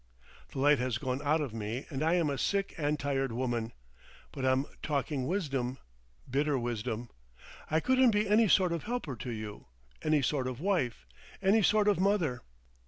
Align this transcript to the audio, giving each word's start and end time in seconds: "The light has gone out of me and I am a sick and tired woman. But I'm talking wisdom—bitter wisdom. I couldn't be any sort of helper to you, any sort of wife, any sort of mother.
"The 0.49 0.57
light 0.57 0.79
has 0.79 0.97
gone 0.97 1.21
out 1.23 1.41
of 1.41 1.53
me 1.53 1.85
and 1.91 2.01
I 2.01 2.15
am 2.15 2.31
a 2.31 2.37
sick 2.39 2.73
and 2.75 2.97
tired 2.99 3.31
woman. 3.31 3.71
But 4.31 4.45
I'm 4.45 4.65
talking 4.81 5.27
wisdom—bitter 5.27 6.57
wisdom. 6.57 7.11
I 7.69 7.79
couldn't 7.81 8.09
be 8.09 8.27
any 8.27 8.47
sort 8.47 8.73
of 8.73 8.85
helper 8.85 9.15
to 9.17 9.29
you, 9.29 9.67
any 10.01 10.23
sort 10.23 10.47
of 10.47 10.59
wife, 10.59 11.05
any 11.43 11.61
sort 11.61 11.87
of 11.87 11.99
mother. 11.99 12.41